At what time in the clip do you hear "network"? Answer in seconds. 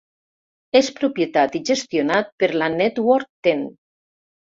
2.79-3.33